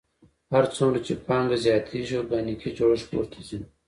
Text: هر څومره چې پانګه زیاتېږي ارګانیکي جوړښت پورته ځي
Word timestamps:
هر 0.53 0.65
څومره 0.75 0.99
چې 1.05 1.13
پانګه 1.27 1.57
زیاتېږي 1.65 2.13
ارګانیکي 2.19 2.69
جوړښت 2.77 3.07
پورته 3.11 3.39
ځي 3.47 3.59